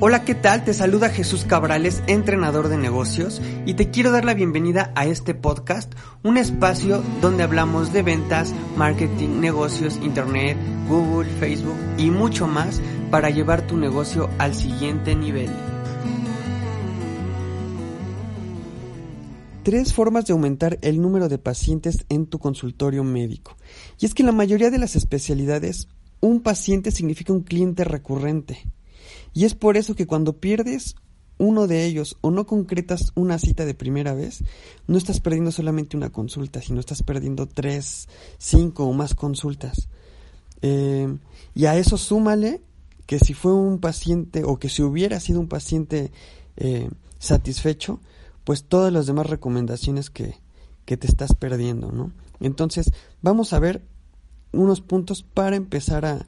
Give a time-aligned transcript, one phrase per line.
[0.00, 0.64] Hola, ¿qué tal?
[0.64, 5.34] Te saluda Jesús Cabrales, entrenador de negocios, y te quiero dar la bienvenida a este
[5.34, 5.92] podcast,
[6.22, 10.56] un espacio donde hablamos de ventas, marketing, negocios, internet,
[10.88, 12.80] Google, Facebook y mucho más
[13.10, 15.50] para llevar tu negocio al siguiente nivel.
[19.64, 23.56] Tres formas de aumentar el número de pacientes en tu consultorio médico.
[23.98, 25.88] Y es que la mayoría de las especialidades,
[26.20, 28.58] un paciente significa un cliente recurrente.
[29.32, 30.96] Y es por eso que cuando pierdes
[31.38, 34.42] uno de ellos o no concretas una cita de primera vez,
[34.86, 39.88] no estás perdiendo solamente una consulta, sino estás perdiendo tres, cinco o más consultas.
[40.62, 41.16] Eh,
[41.54, 42.60] y a eso súmale
[43.06, 46.10] que si fue un paciente o que si hubiera sido un paciente
[46.56, 48.00] eh, satisfecho,
[48.44, 50.34] pues todas las demás recomendaciones que,
[50.84, 52.12] que te estás perdiendo, ¿no?
[52.40, 52.90] Entonces,
[53.22, 53.82] vamos a ver
[54.52, 56.26] unos puntos para empezar a,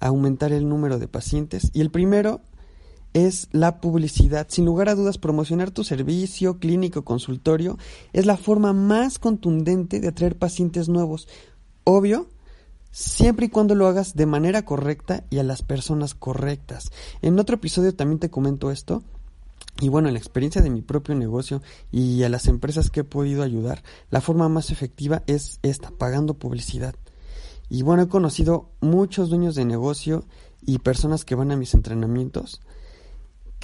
[0.00, 1.70] aumentar el número de pacientes.
[1.72, 2.42] Y el primero
[3.14, 4.46] es la publicidad.
[4.50, 7.78] Sin lugar a dudas, promocionar tu servicio clínico, consultorio,
[8.12, 11.26] es la forma más contundente de atraer pacientes nuevos.
[11.84, 12.28] Obvio,
[12.90, 16.90] siempre y cuando lo hagas de manera correcta y a las personas correctas.
[17.22, 19.02] En otro episodio también te comento esto.
[19.80, 23.04] Y bueno, en la experiencia de mi propio negocio y a las empresas que he
[23.04, 26.94] podido ayudar, la forma más efectiva es esta, pagando publicidad.
[27.68, 30.24] Y bueno, he conocido muchos dueños de negocio
[30.64, 32.60] y personas que van a mis entrenamientos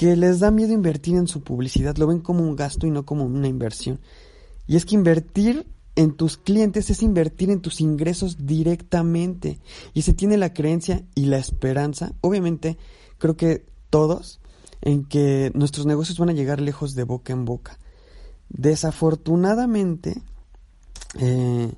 [0.00, 3.04] que les da miedo invertir en su publicidad, lo ven como un gasto y no
[3.04, 4.00] como una inversión.
[4.66, 9.58] Y es que invertir en tus clientes es invertir en tus ingresos directamente.
[9.92, 12.78] Y se tiene la creencia y la esperanza, obviamente
[13.18, 14.40] creo que todos,
[14.80, 17.78] en que nuestros negocios van a llegar lejos de boca en boca.
[18.48, 20.22] Desafortunadamente,
[21.18, 21.74] eh,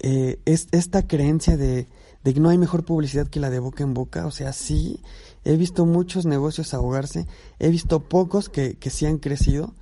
[0.00, 1.86] eh, es esta creencia de,
[2.24, 4.26] que no hay mejor publicidad que la de boca en boca.
[4.26, 5.00] O sea, sí,
[5.44, 7.26] he visto muchos negocios ahogarse,
[7.58, 9.74] he visto pocos que, que sí han crecido,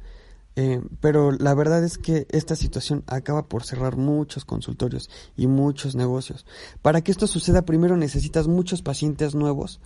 [0.57, 5.95] eh, pero la verdad es que esta situación acaba por cerrar muchos consultorios y muchos
[5.95, 6.47] negocios.
[6.83, 9.81] Para que esto suceda, primero necesitas muchos pacientes nuevos.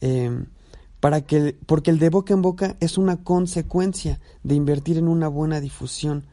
[0.00, 0.44] Eh,
[0.98, 5.28] para que, porque el de boca en boca es una consecuencia de invertir en una
[5.28, 6.26] buena difusión,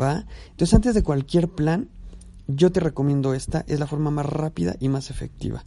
[0.00, 0.26] ¿va?
[0.50, 1.88] Entonces, antes de cualquier plan,
[2.54, 5.64] yo te recomiendo esta, es la forma más rápida y más efectiva.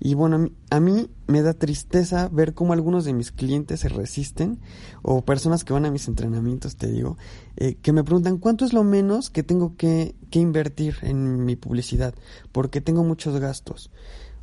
[0.00, 4.60] Y bueno, a mí me da tristeza ver cómo algunos de mis clientes se resisten,
[5.02, 7.16] o personas que van a mis entrenamientos, te digo,
[7.56, 11.56] eh, que me preguntan cuánto es lo menos que tengo que, que invertir en mi
[11.56, 12.14] publicidad,
[12.52, 13.90] porque tengo muchos gastos.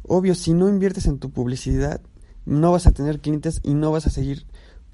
[0.03, 2.01] Obvio, si no inviertes en tu publicidad,
[2.45, 4.47] no vas a tener clientes y no vas a seguir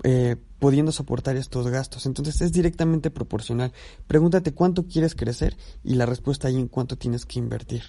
[0.03, 2.05] eh, pudiendo soportar estos gastos.
[2.05, 3.73] Entonces es directamente proporcional.
[4.07, 7.83] Pregúntate cuánto quieres crecer y la respuesta ahí en cuánto tienes que invertir.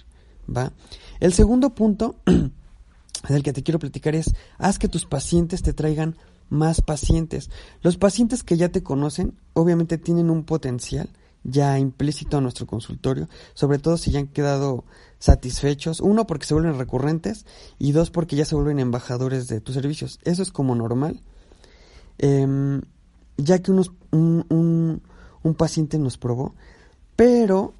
[0.47, 0.73] ¿Va?
[1.19, 2.15] El segundo punto
[3.29, 6.15] del que te quiero platicar es haz que tus pacientes te traigan
[6.49, 7.49] más pacientes.
[7.81, 11.09] Los pacientes que ya te conocen obviamente tienen un potencial
[11.43, 14.83] ya implícito a nuestro consultorio, sobre todo si ya han quedado
[15.19, 17.45] satisfechos, uno porque se vuelven recurrentes
[17.77, 20.19] y dos porque ya se vuelven embajadores de tus servicios.
[20.23, 21.21] Eso es como normal
[22.19, 22.81] Em,
[23.37, 25.01] ya que unos, un,
[25.41, 26.53] un, paciente nos probó,
[27.15, 27.73] pero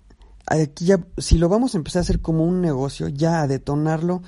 [0.47, 4.22] aquí ya, si lo vamos a empezar a hacer como un negocio, ya a detonarlo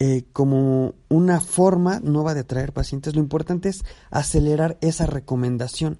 [0.00, 5.98] eh, como una forma nueva de atraer pacientes, lo importante es acelerar esa recomendación.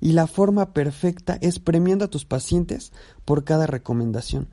[0.00, 2.92] Y la forma perfecta es premiando a tus pacientes
[3.26, 4.48] por cada recomendación.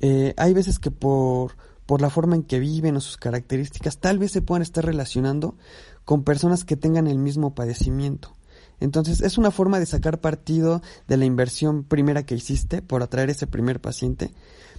[0.00, 1.52] Eh, hay veces que por,
[1.92, 5.58] por la forma en que viven o sus características, tal vez se puedan estar relacionando
[6.06, 8.34] con personas que tengan el mismo padecimiento.
[8.80, 13.28] Entonces es una forma de sacar partido de la inversión primera que hiciste por atraer
[13.28, 14.32] ese primer paciente.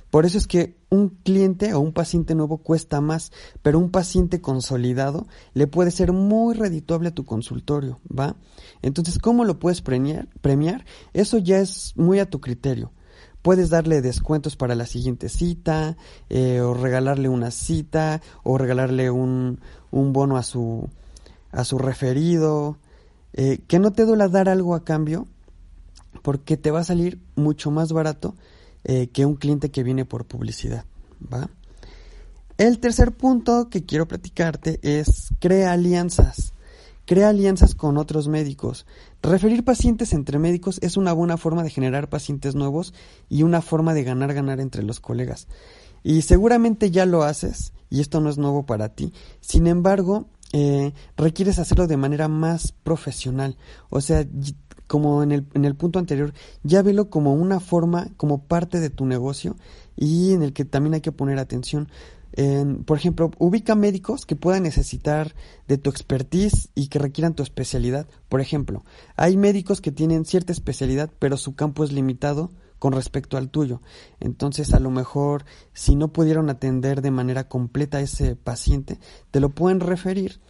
[0.10, 3.32] Por eso es que un cliente o un paciente nuevo cuesta más,
[3.62, 8.38] pero un paciente consolidado le puede ser muy redituable a tu consultorio, ¿va?
[8.82, 10.30] Entonces, ¿cómo lo puedes premiar?
[10.42, 10.84] premiar?
[11.14, 12.92] Eso ya es muy a tu criterio.
[13.44, 15.96] Puedes darle descuentos para la siguiente cita,
[16.30, 19.60] eh, o regalarle una cita, o regalarle un,
[19.92, 20.90] bono a su,
[21.52, 22.80] a su referido,
[23.34, 25.28] eh, que no te duela dar algo a cambio,
[26.24, 28.34] porque te va a salir mucho más barato
[28.86, 30.86] eh, que un cliente que viene por publicidad,
[31.32, 31.50] ¿va?
[32.58, 36.54] El tercer punto que quiero platicarte es crea alianzas.
[37.06, 38.86] Crea alianzas con otros médicos.
[39.22, 42.94] Referir pacientes entre médicos es una buena forma de generar pacientes nuevos
[43.30, 45.48] y una forma de ganar-ganar entre los colegas.
[46.04, 49.14] Y seguramente ya lo haces, y esto no es nuevo para ti.
[49.42, 53.58] Sin embargo, eh, requieres hacerlo de manera más profesional.
[53.90, 54.26] O sea,
[54.88, 56.34] como en el, en el punto anterior,
[56.64, 59.56] ya velo como una forma, como parte de tu negocio
[59.96, 61.90] y en el que también hay que poner atención
[62.86, 65.36] por ejemplo, ubica médicos que puedan necesitar
[65.68, 68.08] de tu expertise y que requieran tu especialidad.
[68.30, 68.84] Por ejemplo,
[69.16, 73.82] hay médicos que tienen cierta especialidad, pero su campo es limitado con respecto al tuyo.
[74.20, 79.00] Entonces, a lo mejor, si no pudieron atender de manera completa a ese paciente,
[79.32, 80.42] te lo pueden referir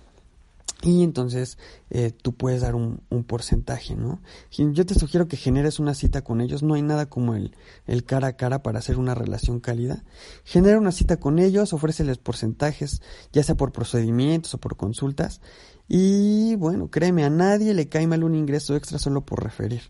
[0.84, 1.58] y entonces
[1.90, 4.22] eh, tú puedes dar un, porcentaje, ¿no?
[4.52, 7.56] Yo te sugiero que generes una cita con ellos, no hay nada como el,
[7.88, 10.04] el cara a cara para hacer una relación cálida.
[10.44, 13.02] Genera una cita con ellos, ofréceles porcentajes,
[13.32, 15.40] ya sea por procedimientos o por consultas.
[15.88, 19.84] Y bueno, créeme, a nadie le cae mal un ingreso extra solo por referir.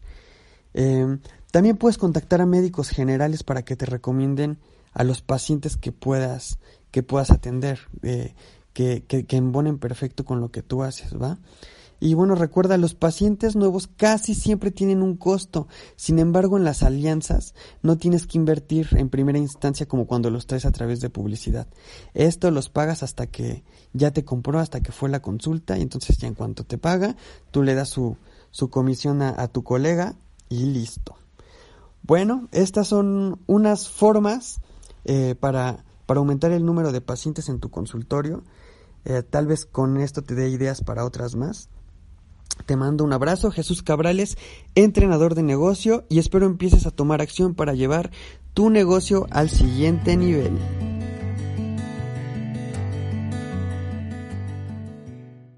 [0.75, 1.19] Em,
[1.51, 4.59] también puedes contactar a médicos generales para que te recomienden
[4.91, 6.59] a los pacientes que puedas,
[6.91, 7.79] que puedas atender.
[8.03, 8.35] Eh,
[8.73, 11.39] que, que, embonen perfecto con lo que tú haces, ¿va?
[11.99, 15.69] Y bueno, recuerda, los pacientes nuevos casi siempre tienen un costo.
[15.95, 20.45] Sin embargo, en las alianzas no tienes que invertir en primera instancia como cuando los
[20.45, 21.67] traes a través de publicidad.
[22.13, 26.17] Esto los pagas hasta que ya te compró, hasta que fue la consulta, y entonces
[26.17, 27.15] ya en cuanto te paga,
[27.51, 28.17] tú le das su,
[28.51, 30.15] su comisión a, tu colega
[30.49, 31.15] y listo.
[32.01, 34.59] Bueno, estas son unas formas
[35.05, 38.43] eh, para, para aumentar el número de pacientes en tu consultorio.
[39.05, 41.69] Eh, tal vez con esto te dé ideas para otras más.
[42.65, 44.38] Te mando un abrazo, Jesús Cabrales,
[44.75, 48.11] entrenador de negocio, y espero empieces a tomar acción para llevar
[48.53, 50.92] tu negocio al siguiente nivel.